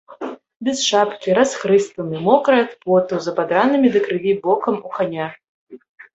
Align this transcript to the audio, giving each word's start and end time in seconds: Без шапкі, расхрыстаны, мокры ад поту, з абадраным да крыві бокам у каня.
Без 0.69 0.77
шапкі, 0.91 1.35
расхрыстаны, 1.39 2.15
мокры 2.29 2.57
ад 2.65 2.73
поту, 2.87 3.13
з 3.27 3.31
абадраным 3.33 3.83
да 3.99 4.03
крыві 4.09 4.33
бокам 4.49 4.75
у 4.91 4.97
каня. 4.99 5.27